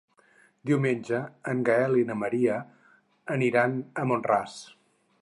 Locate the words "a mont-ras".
4.05-4.59